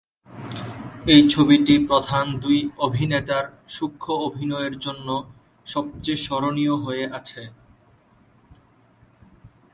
[1.13, 5.07] এই ছবিটি প্রধান দুই অভিনেতার সূক্ষ্ম অভিনয়ের জন্য
[5.67, 7.41] সবচেয়ে স্মরণীয় হয়ে আছে।